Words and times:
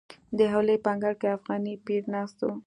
د 0.37 0.39
حویلۍ 0.51 0.77
په 0.83 0.89
انګړ 0.93 1.13
کې 1.21 1.35
افغاني 1.37 1.73
پیر 1.85 2.03
ناست 2.13 2.37
و. 2.43 2.49